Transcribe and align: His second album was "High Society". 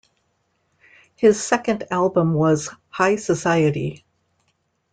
His 1.15 1.39
second 1.39 1.85
album 1.91 2.33
was 2.33 2.71
"High 2.89 3.17
Society". 3.17 4.03